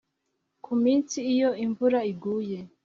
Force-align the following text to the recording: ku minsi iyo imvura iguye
ku 0.63 0.71
minsi 0.83 1.17
iyo 1.33 1.49
imvura 1.65 1.99
iguye 2.11 2.59